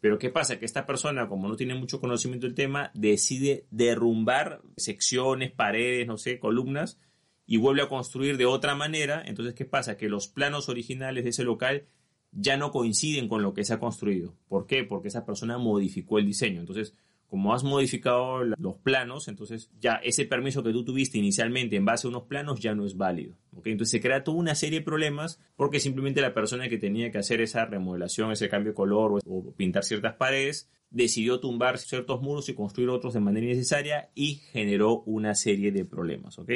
Pero 0.00 0.18
¿qué 0.18 0.30
pasa? 0.30 0.58
Que 0.58 0.64
esta 0.64 0.86
persona, 0.86 1.28
como 1.28 1.48
no 1.48 1.56
tiene 1.56 1.74
mucho 1.74 2.00
conocimiento 2.00 2.46
del 2.46 2.54
tema, 2.54 2.92
decide 2.94 3.66
derrumbar 3.70 4.62
secciones, 4.78 5.52
paredes, 5.52 6.06
no 6.06 6.16
sé, 6.16 6.38
columnas 6.38 6.98
y 7.52 7.58
vuelve 7.58 7.82
a 7.82 7.88
construir 7.90 8.38
de 8.38 8.46
otra 8.46 8.74
manera, 8.74 9.22
entonces 9.26 9.52
¿qué 9.52 9.66
pasa? 9.66 9.98
Que 9.98 10.08
los 10.08 10.26
planos 10.26 10.70
originales 10.70 11.22
de 11.22 11.28
ese 11.28 11.44
local 11.44 11.84
ya 12.30 12.56
no 12.56 12.70
coinciden 12.70 13.28
con 13.28 13.42
lo 13.42 13.52
que 13.52 13.62
se 13.62 13.74
ha 13.74 13.78
construido. 13.78 14.34
¿Por 14.48 14.64
qué? 14.66 14.84
Porque 14.84 15.08
esa 15.08 15.26
persona 15.26 15.58
modificó 15.58 16.18
el 16.18 16.24
diseño. 16.24 16.60
Entonces, 16.60 16.94
como 17.26 17.52
has 17.52 17.62
modificado 17.62 18.42
los 18.42 18.76
planos, 18.78 19.28
entonces 19.28 19.70
ya 19.78 19.96
ese 19.96 20.24
permiso 20.24 20.62
que 20.62 20.72
tú 20.72 20.82
tuviste 20.82 21.18
inicialmente 21.18 21.76
en 21.76 21.84
base 21.84 22.06
a 22.06 22.10
unos 22.10 22.22
planos 22.22 22.58
ya 22.58 22.74
no 22.74 22.86
es 22.86 22.96
válido. 22.96 23.36
Entonces 23.66 23.90
se 23.90 24.00
crea 24.00 24.24
toda 24.24 24.38
una 24.38 24.54
serie 24.54 24.78
de 24.78 24.86
problemas 24.86 25.38
porque 25.54 25.78
simplemente 25.78 26.22
la 26.22 26.32
persona 26.32 26.70
que 26.70 26.78
tenía 26.78 27.10
que 27.10 27.18
hacer 27.18 27.42
esa 27.42 27.66
remodelación, 27.66 28.32
ese 28.32 28.48
cambio 28.48 28.72
de 28.72 28.76
color 28.76 29.12
o, 29.12 29.18
o 29.26 29.52
pintar 29.52 29.84
ciertas 29.84 30.14
paredes, 30.14 30.70
decidió 30.88 31.38
tumbar 31.38 31.76
ciertos 31.76 32.22
muros 32.22 32.48
y 32.48 32.54
construir 32.54 32.88
otros 32.88 33.12
de 33.12 33.20
manera 33.20 33.44
innecesaria 33.44 34.08
y 34.14 34.36
generó 34.36 35.02
una 35.02 35.34
serie 35.34 35.70
de 35.70 35.84
problemas. 35.84 36.38
¿ok? 36.38 36.50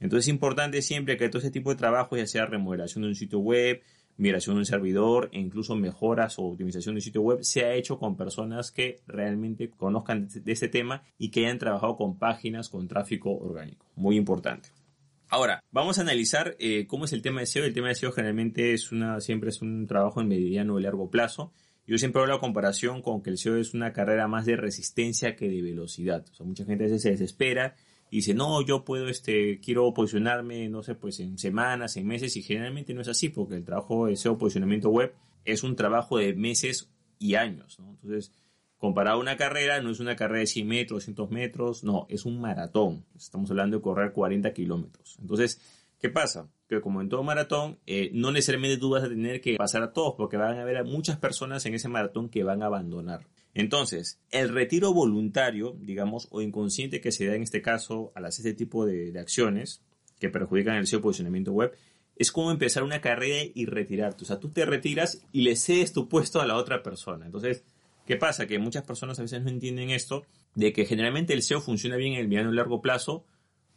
Entonces 0.00 0.26
es 0.26 0.34
importante 0.34 0.82
siempre 0.82 1.16
que 1.16 1.28
todo 1.28 1.40
ese 1.40 1.50
tipo 1.50 1.70
de 1.70 1.76
trabajo, 1.76 2.16
ya 2.16 2.26
sea 2.26 2.46
remodelación 2.46 3.02
de 3.02 3.08
un 3.08 3.14
sitio 3.14 3.40
web, 3.40 3.82
migración 4.16 4.56
de 4.56 4.60
un 4.60 4.66
servidor 4.66 5.30
e 5.32 5.40
incluso 5.40 5.74
mejoras 5.76 6.38
o 6.38 6.42
optimización 6.42 6.94
de 6.94 6.98
un 6.98 7.02
sitio 7.02 7.22
web, 7.22 7.42
sea 7.42 7.74
hecho 7.74 7.98
con 7.98 8.16
personas 8.16 8.70
que 8.70 9.00
realmente 9.06 9.70
conozcan 9.70 10.28
de 10.32 10.52
este 10.52 10.68
tema 10.68 11.02
y 11.18 11.30
que 11.30 11.46
hayan 11.46 11.58
trabajado 11.58 11.96
con 11.96 12.18
páginas 12.18 12.68
con 12.68 12.88
tráfico 12.88 13.30
orgánico. 13.36 13.86
Muy 13.94 14.16
importante. 14.16 14.70
Ahora, 15.30 15.62
vamos 15.70 15.98
a 15.98 16.02
analizar 16.02 16.56
eh, 16.58 16.86
cómo 16.86 17.04
es 17.04 17.12
el 17.12 17.22
tema 17.22 17.40
de 17.40 17.46
SEO. 17.46 17.64
El 17.64 17.74
tema 17.74 17.88
de 17.88 17.94
SEO 17.94 18.12
generalmente 18.12 18.72
es 18.72 18.92
una, 18.92 19.20
siempre 19.20 19.50
es 19.50 19.60
un 19.60 19.86
trabajo 19.86 20.20
en 20.20 20.28
mediano 20.28 20.78
y 20.78 20.82
largo 20.82 21.10
plazo. 21.10 21.52
Yo 21.86 21.98
siempre 21.98 22.22
hago 22.22 22.32
la 22.32 22.40
comparación 22.40 23.02
con 23.02 23.22
que 23.22 23.30
el 23.30 23.38
SEO 23.38 23.56
es 23.56 23.74
una 23.74 23.92
carrera 23.92 24.26
más 24.26 24.46
de 24.46 24.56
resistencia 24.56 25.36
que 25.36 25.48
de 25.48 25.62
velocidad. 25.62 26.24
O 26.30 26.34
sea, 26.34 26.46
mucha 26.46 26.64
gente 26.64 26.84
a 26.84 26.86
veces 26.86 27.02
se 27.02 27.10
desespera 27.10 27.76
y 28.10 28.16
dice, 28.16 28.34
no, 28.34 28.62
yo 28.62 28.84
puedo, 28.84 29.08
este, 29.08 29.60
quiero 29.60 29.92
posicionarme, 29.92 30.68
no 30.68 30.82
sé, 30.82 30.94
pues 30.94 31.20
en 31.20 31.38
semanas, 31.38 31.96
en 31.96 32.06
meses, 32.06 32.36
y 32.36 32.42
generalmente 32.42 32.94
no 32.94 33.02
es 33.02 33.08
así, 33.08 33.28
porque 33.28 33.56
el 33.56 33.64
trabajo 33.64 34.06
de 34.06 34.16
SEO 34.16 34.38
posicionamiento 34.38 34.90
web 34.90 35.14
es 35.44 35.62
un 35.62 35.76
trabajo 35.76 36.18
de 36.18 36.34
meses 36.34 36.90
y 37.18 37.34
años, 37.34 37.78
¿no? 37.78 37.90
Entonces, 37.90 38.32
comparado 38.78 39.18
a 39.18 39.20
una 39.20 39.36
carrera, 39.36 39.82
no 39.82 39.90
es 39.90 40.00
una 40.00 40.16
carrera 40.16 40.40
de 40.40 40.46
100 40.46 40.66
metros, 40.66 41.06
200 41.06 41.30
metros, 41.30 41.84
no, 41.84 42.06
es 42.08 42.24
un 42.24 42.40
maratón. 42.40 43.04
Estamos 43.16 43.50
hablando 43.50 43.76
de 43.78 43.82
correr 43.82 44.12
40 44.12 44.52
kilómetros. 44.52 45.18
Entonces, 45.20 45.60
¿qué 45.98 46.08
pasa? 46.08 46.48
Que 46.68 46.80
como 46.80 47.00
en 47.00 47.08
todo 47.08 47.22
maratón, 47.22 47.78
eh, 47.86 48.10
no 48.12 48.30
necesariamente 48.30 48.76
tú 48.76 48.90
vas 48.90 49.04
a 49.04 49.08
tener 49.08 49.40
que 49.40 49.56
pasar 49.56 49.82
a 49.82 49.92
todos, 49.92 50.14
porque 50.16 50.36
van 50.36 50.58
a 50.58 50.62
haber 50.62 50.84
muchas 50.84 51.16
personas 51.16 51.64
en 51.66 51.74
ese 51.74 51.88
maratón 51.88 52.28
que 52.28 52.44
van 52.44 52.62
a 52.62 52.66
abandonar. 52.66 53.26
Entonces, 53.54 54.20
el 54.30 54.50
retiro 54.50 54.92
voluntario, 54.94 55.76
digamos, 55.80 56.28
o 56.30 56.42
inconsciente 56.42 57.00
que 57.00 57.10
se 57.10 57.26
da 57.26 57.34
en 57.34 57.42
este 57.42 57.62
caso 57.62 58.12
al 58.14 58.26
hacer 58.26 58.46
este 58.46 58.56
tipo 58.56 58.86
de, 58.86 59.18
acciones 59.18 59.82
que 60.20 60.28
perjudican 60.28 60.76
el 60.76 60.86
SEO 60.86 61.00
posicionamiento 61.00 61.52
web, 61.52 61.72
es 62.14 62.30
como 62.30 62.50
empezar 62.50 62.82
una 62.82 63.00
carrera 63.00 63.50
y 63.52 63.66
retirarte. 63.66 64.24
O 64.24 64.26
sea, 64.26 64.38
tú 64.38 64.50
te 64.50 64.64
retiras 64.64 65.22
y 65.32 65.42
le 65.42 65.56
cedes 65.56 65.92
tu 65.92 66.08
puesto 66.08 66.40
a 66.40 66.46
la 66.46 66.56
otra 66.56 66.82
persona. 66.84 67.26
Entonces, 67.26 67.64
¿qué 68.06 68.16
pasa? 68.16 68.46
Que 68.46 68.58
muchas 68.58 68.84
personas 68.84 69.18
a 69.18 69.22
veces 69.22 69.42
no 69.42 69.48
entienden 69.48 69.90
esto, 69.90 70.24
de 70.54 70.72
que 70.72 70.84
generalmente 70.84 71.32
el 71.32 71.42
SEO 71.42 71.60
funciona 71.60 71.96
bien 71.96 72.14
en 72.14 72.20
el 72.20 72.28
mediano 72.28 72.52
y 72.52 72.56
largo 72.56 72.80
plazo, 72.80 73.24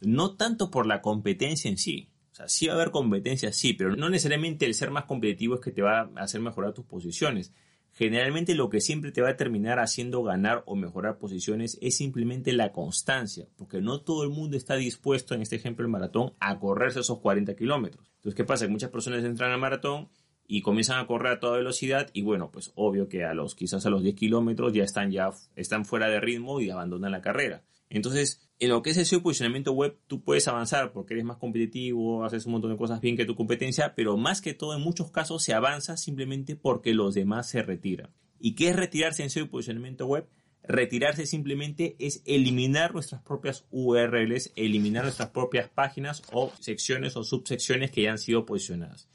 no 0.00 0.36
tanto 0.36 0.70
por 0.70 0.86
la 0.86 1.00
competencia 1.00 1.68
en 1.68 1.78
sí. 1.78 2.08
O 2.32 2.34
sea, 2.34 2.48
sí 2.48 2.66
va 2.66 2.72
a 2.72 2.76
haber 2.76 2.90
competencia, 2.90 3.52
sí, 3.52 3.74
pero 3.74 3.94
no 3.94 4.08
necesariamente 4.08 4.66
el 4.66 4.74
ser 4.74 4.90
más 4.90 5.04
competitivo 5.04 5.54
es 5.54 5.60
que 5.60 5.70
te 5.70 5.82
va 5.82 6.10
a 6.16 6.22
hacer 6.22 6.40
mejorar 6.40 6.72
tus 6.72 6.86
posiciones 6.86 7.52
Generalmente 7.94 8.54
lo 8.54 8.70
que 8.70 8.80
siempre 8.80 9.12
te 9.12 9.20
va 9.20 9.30
a 9.30 9.36
terminar 9.36 9.78
haciendo 9.78 10.22
ganar 10.22 10.62
o 10.64 10.76
mejorar 10.76 11.18
posiciones 11.18 11.78
es 11.82 11.96
simplemente 11.98 12.52
la 12.54 12.72
constancia, 12.72 13.48
porque 13.56 13.82
no 13.82 14.00
todo 14.00 14.24
el 14.24 14.30
mundo 14.30 14.56
está 14.56 14.76
dispuesto, 14.76 15.34
en 15.34 15.42
este 15.42 15.56
ejemplo 15.56 15.84
el 15.84 15.92
maratón, 15.92 16.32
a 16.40 16.58
correrse 16.58 17.00
esos 17.00 17.18
40 17.20 17.54
kilómetros. 17.54 18.10
Entonces, 18.16 18.34
¿qué 18.34 18.44
pasa? 18.44 18.64
Que 18.64 18.72
muchas 18.72 18.90
personas 18.90 19.22
entran 19.24 19.52
al 19.52 19.60
maratón 19.60 20.08
y 20.46 20.62
comienzan 20.62 21.00
a 21.00 21.06
correr 21.06 21.34
a 21.34 21.40
toda 21.40 21.58
velocidad 21.58 22.08
y 22.14 22.22
bueno, 22.22 22.50
pues 22.50 22.72
obvio 22.76 23.08
que 23.08 23.24
a 23.24 23.34
los 23.34 23.54
quizás 23.54 23.84
a 23.84 23.90
los 23.90 24.02
10 24.02 24.14
kilómetros 24.14 24.72
ya 24.72 24.84
están 24.84 25.10
ya 25.10 25.30
están 25.54 25.84
fuera 25.84 26.08
de 26.08 26.18
ritmo 26.18 26.60
y 26.60 26.70
abandonan 26.70 27.12
la 27.12 27.20
carrera. 27.20 27.62
Entonces, 27.94 28.40
en 28.58 28.70
lo 28.70 28.80
que 28.82 28.90
es 28.90 28.96
el 28.96 29.04
SEO 29.04 29.22
posicionamiento 29.22 29.72
web, 29.72 29.98
tú 30.06 30.22
puedes 30.22 30.48
avanzar 30.48 30.92
porque 30.92 31.12
eres 31.12 31.26
más 31.26 31.36
competitivo, 31.36 32.24
haces 32.24 32.46
un 32.46 32.52
montón 32.52 32.70
de 32.70 32.78
cosas 32.78 33.02
bien 33.02 33.18
que 33.18 33.26
tu 33.26 33.36
competencia, 33.36 33.94
pero 33.94 34.16
más 34.16 34.40
que 34.40 34.54
todo, 34.54 34.74
en 34.74 34.80
muchos 34.80 35.10
casos 35.10 35.42
se 35.42 35.52
avanza 35.52 35.98
simplemente 35.98 36.56
porque 36.56 36.94
los 36.94 37.12
demás 37.12 37.50
se 37.50 37.62
retiran. 37.62 38.10
¿Y 38.40 38.54
qué 38.54 38.70
es 38.70 38.76
retirarse 38.76 39.22
en 39.22 39.28
SEO 39.28 39.50
posicionamiento 39.50 40.06
web? 40.06 40.26
Retirarse 40.62 41.26
simplemente 41.26 41.96
es 41.98 42.22
eliminar 42.24 42.94
nuestras 42.94 43.20
propias 43.20 43.66
URLs, 43.70 44.52
eliminar 44.56 45.04
nuestras 45.04 45.28
propias 45.28 45.68
páginas 45.68 46.22
o 46.32 46.50
secciones 46.60 47.14
o 47.16 47.24
subsecciones 47.24 47.90
que 47.90 48.02
ya 48.02 48.12
han 48.12 48.18
sido 48.18 48.46
posicionadas. 48.46 49.06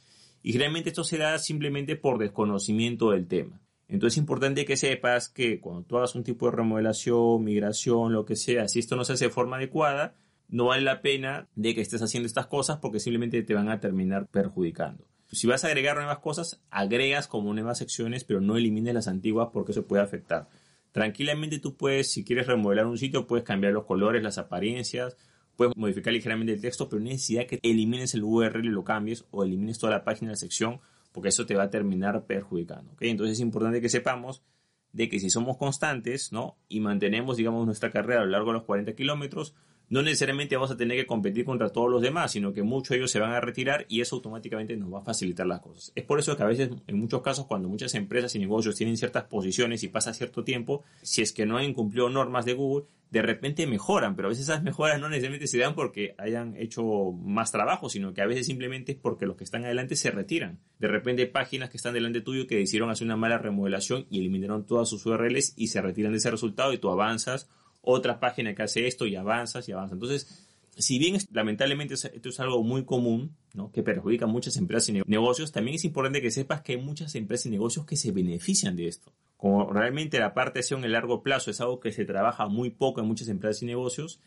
Y 0.44 0.52
generalmente 0.52 0.90
esto 0.90 1.04
se 1.04 1.18
da 1.18 1.40
simplemente 1.40 1.96
por 1.96 2.20
desconocimiento 2.20 3.10
del 3.10 3.28
tema. 3.28 3.60
Entonces 3.88 4.16
es 4.16 4.22
importante 4.22 4.66
que 4.66 4.76
sepas 4.76 5.30
que 5.30 5.62
cuando 5.62 5.84
tú 5.84 5.98
hagas 5.98 6.16
un 6.16 6.24
tipo 6.24 6.48
de 6.48 6.58
remodelación, 6.58 7.44
migración, 7.44 8.12
lo 8.12 8.26
que 8.26 8.36
sea, 8.36 8.68
si 8.68 8.80
esto 8.80 8.96
no 8.96 9.06
se 9.06 9.14
hace 9.14 9.26
de 9.26 9.32
forma 9.32 9.58
adecuada, 9.58 10.16
no 10.50 10.66
vale 10.66 10.84
la 10.84 11.02
pena 11.02 11.48
de 11.56 11.74
que 11.74 11.82
estés 11.82 12.02
haciendo 12.02 12.28
estas 12.28 12.48
cosas 12.48 12.78
porque 12.78 13.00
simplemente 13.00 13.42
te 13.44 13.54
van 13.54 13.70
a 13.70 13.80
terminar 13.80 14.28
perjudicando. 14.28 15.06
Si 15.32 15.48
vas 15.48 15.64
a 15.64 15.68
agregar 15.68 15.98
nuevas 15.98 16.20
cosas, 16.20 16.62
agregas 16.70 17.28
como 17.28 17.54
nuevas 17.54 17.78
secciones, 17.78 18.24
pero 18.24 18.40
no 18.40 18.56
elimines 18.56 18.94
las 18.94 19.08
antiguas 19.08 19.50
porque 19.52 19.74
eso 19.74 19.86
puede 19.86 20.04
afectar. 20.04 20.48
Tranquilamente 20.92 21.60
tú 21.60 21.76
puedes, 21.76 22.12
si 22.12 22.24
quieres 22.24 22.48
remodelar 22.48 22.86
un 22.86 22.98
sitio, 22.98 23.28
puedes 23.28 23.46
cambiar 23.46 23.74
los 23.74 23.86
colores, 23.86 24.24
las 24.24 24.38
apariencias, 24.38 25.18
puedes 25.56 25.76
modificar 25.76 26.14
ligeramente 26.14 26.54
el 26.54 26.62
texto, 26.62 26.88
pero 26.88 27.02
no 27.02 27.10
necesidad 27.10 27.46
que 27.46 27.60
elimines 27.62 28.14
el 28.14 28.24
URL 28.24 28.66
y 28.66 28.70
lo 28.70 28.84
cambies 28.84 29.26
o 29.32 29.44
elimines 29.44 29.80
toda 29.80 29.92
la 29.92 30.04
página 30.06 30.30
de 30.30 30.34
la 30.34 30.38
sección 30.38 30.80
porque 31.18 31.30
eso 31.30 31.48
te 31.48 31.56
va 31.56 31.64
a 31.64 31.70
terminar 31.72 32.28
perjudicando. 32.28 32.96
Entonces 33.00 33.38
es 33.38 33.40
importante 33.40 33.82
que 33.82 33.90
sepamos 33.90 34.44
de 34.92 35.10
que 35.10 35.20
si 35.20 35.32
somos 35.32 35.58
constantes 35.58 36.32
¿no? 36.32 36.60
y 36.70 36.80
mantenemos 36.80 37.38
digamos, 37.38 37.66
nuestra 37.66 37.90
carrera 37.90 38.22
a 38.22 38.26
lo 38.26 38.30
largo 38.30 38.50
de 38.50 38.60
los 38.60 38.66
40 38.66 38.94
kilómetros, 38.94 39.56
no 39.90 40.02
necesariamente 40.02 40.56
vamos 40.56 40.72
a 40.72 40.78
tener 40.78 40.98
que 40.98 41.08
competir 41.08 41.46
contra 41.46 41.70
todos 41.70 41.90
los 41.90 42.02
demás, 42.02 42.32
sino 42.32 42.52
que 42.52 42.64
muchos 42.64 42.90
de 42.90 42.98
ellos 42.98 43.12
se 43.12 43.20
van 43.20 43.32
a 43.32 43.40
retirar 43.40 43.86
y 43.88 44.02
eso 44.02 44.18
automáticamente 44.18 44.76
nos 44.76 44.94
va 44.94 45.00
a 45.00 45.04
facilitar 45.04 45.48
las 45.48 45.62
cosas. 45.62 45.92
Es 45.96 46.04
por 46.04 46.20
eso 46.20 46.36
que 46.36 46.44
a 46.44 46.48
veces, 46.48 46.70
en 46.88 47.00
muchos 47.00 47.22
casos, 47.22 47.46
cuando 47.46 47.70
muchas 47.70 47.96
empresas 47.96 48.36
y 48.36 48.40
negocios 48.40 48.76
tienen 48.76 48.98
ciertas 48.98 49.26
posiciones 49.26 49.84
y 49.84 49.88
pasa 49.88 50.14
cierto 50.14 50.44
tiempo, 50.44 50.84
si 51.02 51.22
es 51.22 51.32
que 51.32 51.46
no 51.46 51.58
han 51.58 51.66
incumplido 51.66 52.10
normas 52.10 52.46
de 52.46 52.54
Google, 52.54 52.86
de 53.10 53.22
repente 53.22 53.66
mejoran, 53.68 54.18
pero 54.18 54.28
a 54.28 54.30
veces 54.30 54.46
esas 54.46 54.64
mejoras 54.64 55.00
no 55.00 55.08
necesariamente 55.08 55.48
se 55.48 55.58
dan 55.58 55.76
porque 55.76 56.14
hayan 56.18 56.58
hecho 56.58 56.84
más 57.14 57.54
trabajo, 57.54 57.90
sino 57.90 58.14
que 58.14 58.22
a 58.22 58.26
veces 58.26 58.46
simplemente 58.46 58.92
es 58.94 58.98
porque 58.98 59.26
los 59.26 59.38
que 59.38 59.46
están 59.46 59.64
adelante 59.64 59.96
se 59.96 60.12
retiran. 60.12 60.60
De 60.80 60.90
repente 60.90 61.22
hay 61.22 61.30
páginas 61.30 61.70
que 61.70 61.78
están 61.78 61.94
delante 61.94 62.20
tuyo 62.20 62.48
que 62.48 62.58
decidieron 62.58 62.90
hacer 62.90 63.06
una 63.06 63.16
mala 63.16 63.38
remodelación 63.38 64.06
y 64.10 64.20
eliminaron 64.20 64.66
todas 64.66 64.90
sus 64.90 65.06
URLs 65.06 65.54
y 65.56 65.68
se 65.68 65.82
retiran 65.82 66.12
de 66.12 66.18
ese 66.18 66.32
resultado 66.32 66.74
y 66.74 66.80
tú 66.80 66.90
avanzas 66.90 67.50
otra 67.88 68.20
página 68.20 68.54
que 68.54 68.64
hace 68.64 68.86
esto 68.86 69.06
y 69.06 69.16
avanzas 69.16 69.68
y 69.70 69.72
avanzas. 69.72 69.94
Entonces, 69.94 70.48
si 70.78 71.00
bien 71.00 71.18
lamentablemente 71.32 71.94
esto 71.94 72.30
es 72.30 72.40
algo 72.40 72.62
muy 72.64 72.84
común, 72.84 73.36
¿no? 73.54 73.72
que 73.72 73.82
perjudica 73.82 74.28
muchas 74.28 74.58
empresas 74.58 74.90
y 74.90 75.02
negocios, 75.06 75.52
también 75.52 75.76
es 75.76 75.86
importante 75.86 76.22
que 76.22 76.30
sepas 76.30 76.62
que 76.62 76.74
hay 76.74 76.82
muchas 76.82 77.16
empresas 77.16 77.48
y 77.48 77.50
negocios 77.50 77.86
que 77.86 77.96
se 77.96 78.12
benefician 78.12 78.76
de 78.76 78.88
esto. 78.88 79.14
Como 79.38 79.72
realmente 79.72 80.20
la 80.20 80.34
parte 80.34 80.60
de 80.60 80.76
en 80.76 80.84
el 80.84 80.92
largo 80.92 81.24
plazo 81.24 81.50
es 81.50 81.62
algo 81.62 81.80
que 81.80 81.92
se 81.92 82.06
trabaja 82.06 82.48
muy 82.48 82.70
poco 82.72 83.00
en 83.00 83.08
muchas 83.08 83.30
empresas 83.30 83.64
y 83.64 83.68
negocios, 83.68 84.20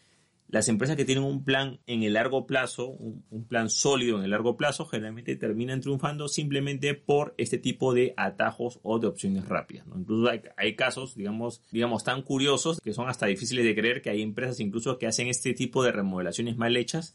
las 0.50 0.68
empresas 0.68 0.96
que 0.96 1.04
tienen 1.04 1.24
un 1.24 1.44
plan 1.44 1.78
en 1.86 2.02
el 2.02 2.14
largo 2.14 2.46
plazo, 2.46 2.88
un, 2.88 3.24
plan 3.48 3.70
sólido 3.70 4.18
en 4.18 4.24
el 4.24 4.30
largo 4.30 4.56
plazo, 4.56 4.84
generalmente 4.86 5.36
terminan 5.36 5.80
triunfando 5.80 6.28
simplemente 6.28 6.94
por 6.94 7.34
este 7.38 7.58
tipo 7.58 7.94
de 7.94 8.14
atajos 8.16 8.80
o 8.82 8.98
de 8.98 9.06
opciones 9.06 9.48
rápidas. 9.48 9.86
Incluso 9.96 10.30
hay, 10.56 10.74
casos, 10.74 11.14
digamos, 11.14 11.62
digamos, 11.70 12.04
tan 12.04 12.22
curiosos 12.22 12.80
que 12.80 12.92
son 12.92 13.08
hasta 13.08 13.26
difíciles 13.26 13.64
de 13.64 13.74
creer 13.74 14.02
que 14.02 14.10
hay 14.10 14.22
empresas 14.22 14.60
incluso 14.60 14.98
que 14.98 15.06
hacen 15.06 15.28
este 15.28 15.54
tipo 15.54 15.84
de 15.84 15.92
remodelaciones 15.92 16.56
mal 16.56 16.76
hechas 16.76 17.14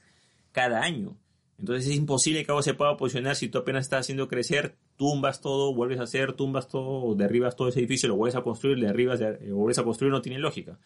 cada 0.52 0.82
año. 0.82 1.18
Entonces 1.58 1.88
es 1.88 1.96
imposible 1.96 2.44
que 2.44 2.52
algo 2.52 2.62
se 2.62 2.74
pueda 2.74 2.98
posicionar 2.98 3.36
si 3.36 3.48
tú 3.48 3.60
apenas 3.60 3.86
estás 3.86 4.02
haciendo 4.02 4.28
crecer, 4.28 4.76
tumbas 4.98 5.42
todo, 5.42 5.74
vuelves 5.74 6.00
a 6.00 6.04
hacer, 6.04 6.34
tumbas 6.34 6.68
todo, 6.68 7.16
derribas 7.16 7.56
todo 7.56 7.70
ese 7.70 7.80
edificio, 7.80 8.10
lo 8.10 8.16
vuelves 8.16 8.36
a 8.36 8.42
construir, 8.42 8.80
derribas, 8.80 9.22
eh, 9.22 9.52
vuelves 9.52 9.80
a 9.80 9.84
construir, 9.84 10.12
no 10.12 10.22
tiene 10.22 10.40
lógica. 10.40 10.78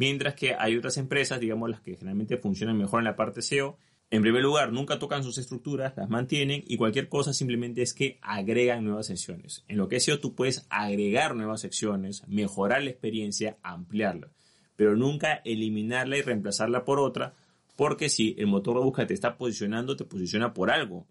Mientras 0.00 0.34
que 0.34 0.54
hay 0.58 0.78
otras 0.78 0.96
empresas, 0.96 1.40
digamos 1.40 1.68
las 1.68 1.82
que 1.82 1.94
generalmente 1.94 2.38
funcionan 2.38 2.78
mejor 2.78 3.00
en 3.00 3.04
la 3.04 3.16
parte 3.16 3.42
SEO, 3.42 3.76
en 4.08 4.22
primer 4.22 4.42
lugar, 4.42 4.72
nunca 4.72 4.98
tocan 4.98 5.22
sus 5.22 5.36
estructuras, 5.36 5.92
las 5.94 6.08
mantienen 6.08 6.64
y 6.66 6.78
cualquier 6.78 7.10
cosa 7.10 7.34
simplemente 7.34 7.82
es 7.82 7.92
que 7.92 8.18
agregan 8.22 8.82
nuevas 8.82 9.08
secciones. 9.08 9.62
En 9.68 9.76
lo 9.76 9.88
que 9.88 9.96
es 9.96 10.04
SEO 10.06 10.18
tú 10.18 10.34
puedes 10.34 10.66
agregar 10.70 11.36
nuevas 11.36 11.60
secciones, 11.60 12.26
mejorar 12.28 12.82
la 12.82 12.88
experiencia, 12.88 13.58
ampliarla, 13.62 14.30
pero 14.74 14.96
nunca 14.96 15.42
eliminarla 15.44 16.16
y 16.16 16.22
reemplazarla 16.22 16.86
por 16.86 16.98
otra, 16.98 17.34
porque 17.76 18.08
si 18.08 18.34
el 18.38 18.46
motor 18.46 18.78
de 18.78 18.84
búsqueda 18.84 19.08
te 19.08 19.12
está 19.12 19.36
posicionando, 19.36 19.96
te 19.96 20.06
posiciona 20.06 20.54
por 20.54 20.70
algo. 20.70 21.06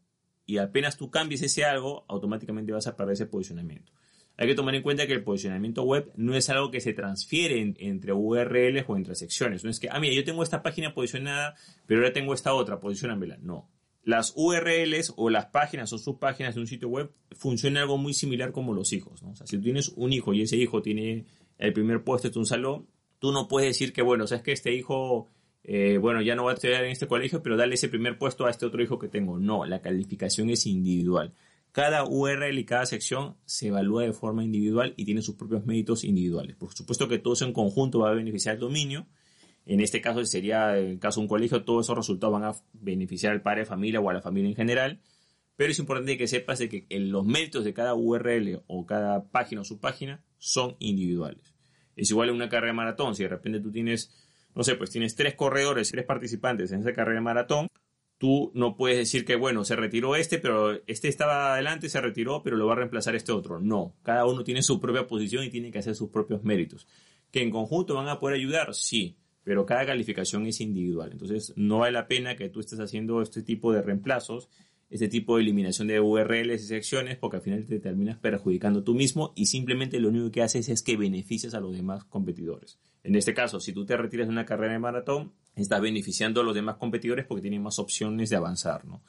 Y 0.47 0.57
apenas 0.57 0.97
tú 0.97 1.11
cambies 1.11 1.43
ese 1.43 1.63
algo, 1.63 2.05
automáticamente 2.07 2.71
vas 2.71 2.87
a 2.87 2.95
perder 2.95 3.13
ese 3.13 3.27
posicionamiento. 3.27 3.91
Hay 4.39 4.47
que 4.47 4.55
tomar 4.55 4.73
en 4.73 4.83
cuenta 4.83 5.05
que 5.05 5.11
el 5.11 5.21
posicionamiento 5.21 5.83
web 5.83 6.13
no 6.15 6.33
es 6.33 6.49
algo 6.49 6.71
que 6.71 6.79
se 6.79 6.93
transfiere 6.93 7.75
entre 7.77 8.13
URLs 8.13 8.85
o 8.87 8.95
entre 8.95 9.13
secciones. 9.13 9.65
No 9.65 9.69
es 9.69 9.81
que, 9.81 9.89
ah, 9.91 9.99
mira, 9.99 10.15
yo 10.15 10.23
tengo 10.23 10.43
esta 10.43 10.63
página 10.63 10.93
posicionada, 10.93 11.55
pero 11.85 11.99
ahora 11.99 12.13
tengo 12.13 12.33
esta 12.33 12.53
otra, 12.53 12.79
posicionamela. 12.79 13.37
No. 13.41 13.69
Las 14.05 14.31
URLs 14.37 15.11
o 15.17 15.29
las 15.29 15.47
páginas 15.47 15.91
o 15.91 15.97
subpáginas 15.97 16.55
de 16.55 16.61
un 16.61 16.67
sitio 16.67 16.87
web 16.87 17.11
funcionan 17.33 17.81
algo 17.81 17.97
muy 17.97 18.13
similar 18.13 18.53
como 18.53 18.73
los 18.73 18.93
hijos. 18.93 19.21
O 19.23 19.35
sea, 19.35 19.45
si 19.45 19.57
tú 19.57 19.63
tienes 19.63 19.89
un 19.97 20.13
hijo 20.13 20.33
y 20.33 20.43
ese 20.43 20.55
hijo 20.55 20.81
tiene 20.81 21.25
el 21.57 21.73
primer 21.73 22.05
puesto 22.05 22.29
de 22.29 22.39
un 22.39 22.45
salón, 22.45 22.87
tú 23.19 23.33
no 23.33 23.49
puedes 23.49 23.71
decir 23.71 23.91
que, 23.91 24.03
bueno, 24.03 24.23
o 24.23 24.27
sea, 24.27 24.37
es 24.37 24.43
que 24.43 24.53
este 24.53 24.73
hijo, 24.73 25.27
eh, 25.65 25.97
bueno, 25.97 26.21
ya 26.21 26.35
no 26.35 26.45
va 26.45 26.51
a 26.51 26.53
estudiar 26.53 26.85
en 26.85 26.91
este 26.91 27.07
colegio, 27.07 27.43
pero 27.43 27.57
dale 27.57 27.75
ese 27.75 27.89
primer 27.89 28.17
puesto 28.17 28.45
a 28.45 28.51
este 28.51 28.65
otro 28.65 28.81
hijo 28.81 28.99
que 28.99 29.09
tengo. 29.09 29.37
No, 29.37 29.65
la 29.65 29.81
calificación 29.81 30.49
es 30.49 30.65
individual. 30.65 31.33
Cada 31.79 32.03
URL 32.03 32.59
y 32.59 32.65
cada 32.65 32.85
sección 32.85 33.37
se 33.45 33.67
evalúa 33.67 34.03
de 34.03 34.11
forma 34.11 34.43
individual 34.43 34.93
y 34.97 35.05
tiene 35.05 35.21
sus 35.21 35.35
propios 35.35 35.65
méritos 35.65 36.03
individuales. 36.03 36.57
Por 36.57 36.73
supuesto 36.73 37.07
que 37.07 37.19
todo 37.19 37.35
eso 37.35 37.45
en 37.45 37.53
conjunto 37.53 37.99
va 37.99 38.09
a 38.09 38.13
beneficiar 38.13 38.55
al 38.55 38.59
dominio. 38.59 39.07
En 39.65 39.79
este 39.79 40.01
caso 40.01 40.25
sería 40.25 40.77
el 40.77 40.99
caso 40.99 41.21
de 41.21 41.23
un 41.23 41.29
colegio, 41.29 41.63
todos 41.63 41.85
esos 41.85 41.95
resultados 41.95 42.33
van 42.33 42.43
a 42.43 42.55
beneficiar 42.73 43.31
al 43.31 43.41
padre 43.41 43.61
de 43.61 43.65
familia 43.65 44.01
o 44.01 44.09
a 44.09 44.13
la 44.13 44.21
familia 44.21 44.49
en 44.49 44.57
general. 44.57 44.99
Pero 45.55 45.71
es 45.71 45.79
importante 45.79 46.17
que 46.17 46.27
sepas 46.27 46.59
que 46.59 46.85
los 46.89 47.25
méritos 47.25 47.63
de 47.63 47.73
cada 47.73 47.95
URL 47.95 48.61
o 48.67 48.85
cada 48.85 49.29
página 49.31 49.61
o 49.61 49.63
subpágina 49.63 50.21
son 50.37 50.75
individuales. 50.79 51.55
Es 51.95 52.11
igual 52.11 52.27
en 52.27 52.35
una 52.35 52.49
carrera 52.49 52.73
de 52.73 52.75
maratón. 52.75 53.15
Si 53.15 53.23
de 53.23 53.29
repente 53.29 53.61
tú 53.61 53.71
tienes, 53.71 54.11
no 54.53 54.65
sé, 54.65 54.75
pues 54.75 54.89
tienes 54.89 55.15
tres 55.15 55.35
corredores, 55.35 55.91
tres 55.91 56.03
participantes 56.03 56.73
en 56.73 56.81
esa 56.81 56.91
carrera 56.91 57.19
de 57.19 57.23
maratón, 57.23 57.67
tú 58.19 58.51
no 58.53 58.75
puedes 58.75 58.97
decir 58.97 59.25
que, 59.25 59.35
bueno, 59.35 59.63
se 59.63 59.75
retiró 59.75 60.15
este, 60.15 60.37
pero 60.37 60.73
este 60.85 61.07
estaba 61.07 61.53
adelante, 61.53 61.89
se 61.89 62.01
retiró, 62.01 62.43
pero 62.43 62.57
lo 62.57 62.67
va 62.67 62.73
a 62.73 62.75
reemplazar 62.75 63.15
este 63.15 63.31
otro. 63.31 63.59
No, 63.59 63.95
cada 64.03 64.25
uno 64.25 64.43
tiene 64.43 64.61
su 64.61 64.79
propia 64.79 65.07
posición 65.07 65.43
y 65.45 65.49
tiene 65.49 65.71
que 65.71 65.79
hacer 65.79 65.95
sus 65.95 66.09
propios 66.09 66.43
méritos. 66.43 66.85
¿Que 67.31 67.41
en 67.41 67.49
conjunto 67.49 67.95
van 67.95 68.09
a 68.09 68.19
poder 68.19 68.35
ayudar? 68.35 68.75
Sí, 68.75 69.17
pero 69.43 69.65
cada 69.65 69.85
calificación 69.85 70.45
es 70.45 70.59
individual. 70.59 71.11
Entonces, 71.13 71.53
no 71.55 71.79
vale 71.79 71.93
la 71.93 72.07
pena 72.07 72.35
que 72.35 72.49
tú 72.49 72.59
estés 72.59 72.79
haciendo 72.81 73.21
este 73.21 73.41
tipo 73.41 73.71
de 73.71 73.81
reemplazos 73.81 74.49
este 74.89 75.07
tipo 75.07 75.35
de 75.35 75.43
eliminación 75.43 75.87
de 75.87 75.99
URLs 75.99 76.63
y 76.63 76.67
secciones 76.67 77.17
porque 77.17 77.37
al 77.37 77.43
final 77.43 77.65
te 77.65 77.79
terminas 77.79 78.17
perjudicando 78.17 78.83
tú 78.83 78.95
mismo 78.95 79.33
y 79.35 79.45
simplemente 79.45 79.99
lo 79.99 80.09
único 80.09 80.31
que 80.31 80.41
haces 80.41 80.67
es 80.69 80.81
que 80.81 80.97
beneficias 80.97 81.53
a 81.53 81.59
los 81.59 81.73
demás 81.75 82.03
competidores. 82.05 82.79
En 83.03 83.15
este 83.15 83.33
caso, 83.33 83.59
si 83.59 83.71
tú 83.71 83.85
te 83.85 83.95
retiras 83.95 84.27
de 84.27 84.33
una 84.33 84.45
carrera 84.45 84.73
de 84.73 84.79
maratón, 84.79 85.31
estás 85.55 85.81
beneficiando 85.81 86.41
a 86.41 86.43
los 86.43 86.55
demás 86.55 86.77
competidores 86.77 87.25
porque 87.25 87.41
tienen 87.41 87.61
más 87.61 87.79
opciones 87.79 88.29
de 88.29 88.35
avanzar, 88.35 88.85
¿no? 88.85 89.01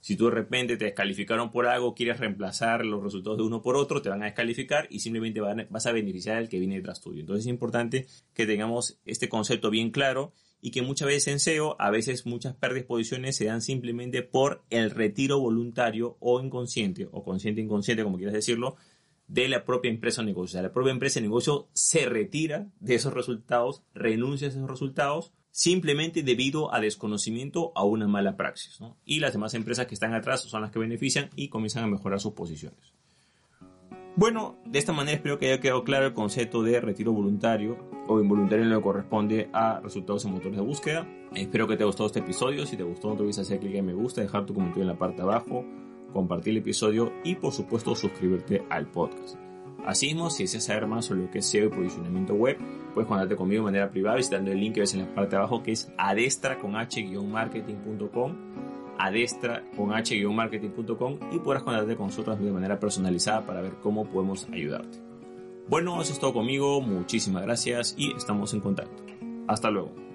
Si 0.00 0.16
tú 0.16 0.26
de 0.26 0.32
repente 0.32 0.76
te 0.76 0.84
descalificaron 0.84 1.50
por 1.50 1.66
algo, 1.66 1.94
quieres 1.94 2.20
reemplazar 2.20 2.84
los 2.84 3.02
resultados 3.02 3.38
de 3.38 3.44
uno 3.44 3.62
por 3.62 3.74
otro, 3.74 4.02
te 4.02 4.10
van 4.10 4.22
a 4.22 4.26
descalificar 4.26 4.86
y 4.90 5.00
simplemente 5.00 5.40
vas 5.40 5.86
a 5.86 5.92
beneficiar 5.92 6.36
al 6.36 6.50
que 6.50 6.58
viene 6.58 6.76
detrás 6.76 7.00
tuyo. 7.00 7.20
Entonces 7.20 7.46
es 7.46 7.50
importante 7.50 8.06
que 8.34 8.44
tengamos 8.44 8.98
este 9.06 9.30
concepto 9.30 9.70
bien 9.70 9.90
claro 9.90 10.34
y 10.64 10.70
que 10.70 10.80
muchas 10.80 11.08
veces 11.08 11.28
en 11.28 11.40
SEO, 11.40 11.76
a 11.78 11.90
veces 11.90 12.24
muchas 12.24 12.54
pérdidas 12.54 12.84
de 12.84 12.88
posiciones 12.88 13.36
se 13.36 13.44
dan 13.44 13.60
simplemente 13.60 14.22
por 14.22 14.64
el 14.70 14.90
retiro 14.92 15.38
voluntario 15.38 16.16
o 16.20 16.40
inconsciente, 16.40 17.06
o 17.12 17.22
consciente 17.22 17.60
inconsciente, 17.60 18.02
como 18.02 18.16
quieras 18.16 18.32
decirlo, 18.32 18.76
de 19.28 19.46
la 19.48 19.66
propia 19.66 19.90
empresa 19.90 20.22
o 20.22 20.24
negocio. 20.24 20.58
O 20.58 20.62
la 20.62 20.72
propia 20.72 20.92
empresa 20.92 21.20
o 21.20 21.22
negocio 21.22 21.68
se 21.74 22.06
retira 22.06 22.66
de 22.80 22.94
esos 22.94 23.12
resultados, 23.12 23.82
renuncia 23.92 24.48
a 24.48 24.50
esos 24.52 24.66
resultados, 24.66 25.34
simplemente 25.50 26.22
debido 26.22 26.72
a 26.72 26.80
desconocimiento 26.80 27.70
a 27.74 27.84
una 27.84 28.08
mala 28.08 28.38
praxis. 28.38 28.78
Y 29.04 29.20
las 29.20 29.34
demás 29.34 29.52
empresas 29.52 29.86
que 29.86 29.92
están 29.92 30.14
atrás 30.14 30.40
son 30.44 30.62
las 30.62 30.70
que 30.70 30.78
benefician 30.78 31.28
y 31.36 31.48
comienzan 31.48 31.84
a 31.84 31.88
mejorar 31.88 32.20
sus 32.20 32.32
posiciones. 32.32 32.94
Bueno, 34.16 34.54
de 34.64 34.78
esta 34.78 34.92
manera 34.92 35.16
espero 35.16 35.40
que 35.40 35.48
haya 35.48 35.60
quedado 35.60 35.82
claro 35.82 36.06
el 36.06 36.14
concepto 36.14 36.62
de 36.62 36.80
retiro 36.80 37.12
voluntario 37.12 37.76
o 38.06 38.20
involuntario 38.20 38.64
en 38.64 38.70
lo 38.70 38.76
que 38.76 38.84
corresponde 38.84 39.50
a 39.52 39.80
resultados 39.80 40.24
en 40.24 40.30
motores 40.30 40.56
de 40.56 40.62
búsqueda. 40.62 41.08
Espero 41.34 41.66
que 41.66 41.76
te 41.76 41.82
haya 41.82 41.86
gustado 41.86 42.06
este 42.06 42.20
episodio. 42.20 42.64
Si 42.64 42.76
te 42.76 42.84
gustó, 42.84 43.08
no 43.08 43.16
te 43.16 43.22
olvides 43.22 43.40
hacer 43.40 43.58
clic 43.58 43.74
en 43.74 43.86
me 43.86 43.92
gusta, 43.92 44.20
dejar 44.20 44.46
tu 44.46 44.54
comentario 44.54 44.82
en 44.82 44.88
la 44.88 44.98
parte 44.98 45.16
de 45.16 45.22
abajo, 45.22 45.64
compartir 46.12 46.52
el 46.52 46.58
episodio 46.58 47.12
y 47.24 47.34
por 47.34 47.52
supuesto 47.52 47.96
suscribirte 47.96 48.62
al 48.70 48.86
podcast. 48.86 49.36
Asimismo, 49.84 50.30
si 50.30 50.44
deseas 50.44 50.64
saber 50.64 50.86
más 50.86 51.06
sobre 51.06 51.22
lo 51.22 51.30
que 51.32 51.40
es 51.40 51.46
SEO 51.46 51.66
y 51.66 51.70
posicionamiento 51.70 52.34
web, 52.34 52.56
puedes 52.94 53.08
contactarte 53.08 53.34
conmigo 53.34 53.62
de 53.62 53.72
manera 53.72 53.90
privada 53.90 54.16
visitando 54.16 54.52
el 54.52 54.60
link 54.60 54.74
que 54.74 54.80
ves 54.80 54.94
en 54.94 55.00
la 55.00 55.12
parte 55.12 55.30
de 55.30 55.38
abajo 55.38 55.64
que 55.64 55.72
es 55.72 55.92
adestra 55.98 56.60
con 56.60 56.76
h-marketing.com 56.76 58.36
adestra 58.98 59.64
con 59.76 59.92
h-marketing.com 59.92 61.18
y 61.32 61.38
podrás 61.38 61.62
contactarte 61.62 61.96
con 61.96 62.06
nosotros 62.06 62.38
de 62.38 62.50
manera 62.50 62.78
personalizada 62.78 63.46
para 63.46 63.60
ver 63.60 63.74
cómo 63.82 64.04
podemos 64.06 64.48
ayudarte. 64.52 64.98
Bueno, 65.68 66.00
eso 66.02 66.12
es 66.12 66.18
todo 66.18 66.32
conmigo, 66.32 66.80
muchísimas 66.80 67.42
gracias 67.42 67.94
y 67.96 68.12
estamos 68.12 68.52
en 68.54 68.60
contacto. 68.60 69.02
Hasta 69.46 69.70
luego. 69.70 70.13